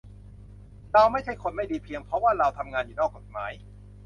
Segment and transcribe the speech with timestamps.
[0.93, 3.51] เราไม่ใช่คนไม่ดีเพียงเพราะว่าเราทำงานอยู่นอกกฎหมาย